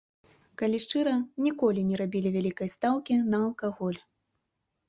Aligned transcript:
Калі 0.59 0.77
шчыра, 0.85 1.13
ніколі 1.47 1.83
не 1.89 1.99
рабілі 2.03 2.31
вялікай 2.39 2.73
стаўкі 2.75 3.19
на 3.35 3.43
алкаголь. 3.49 4.01